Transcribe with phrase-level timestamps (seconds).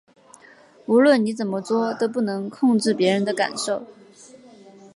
[0.87, 3.85] 无论你怎么作，都不能控制別人的感受